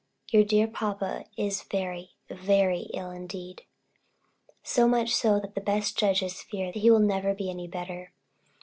Your 0.31 0.43
dear 0.43 0.67
papa 0.67 1.25
is 1.37 1.61
very, 1.61 2.15
very 2.27 2.89
ill 2.95 3.11
indeed; 3.11 3.65
so 4.63 4.87
much 4.87 5.13
so 5.13 5.39
that 5.39 5.53
the 5.53 5.61
best 5.61 5.95
judges 5.95 6.41
fear 6.41 6.71
that 6.71 6.79
he 6.79 6.89
will 6.89 6.97
never 6.97 7.35
be 7.35 7.51
any 7.51 7.67
better. 7.67 8.11